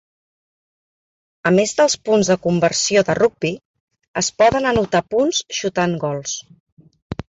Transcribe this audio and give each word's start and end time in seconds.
A 1.49 1.51
més 1.59 1.73
dels 1.81 1.95
punts 2.09 2.31
de 2.33 2.37
conversió 2.47 3.03
de 3.11 3.17
rugbi, 3.19 3.51
es 4.23 4.33
poden 4.43 4.69
anotar 4.71 5.03
punts 5.17 5.43
xutant 5.59 5.95
gols. 6.07 6.39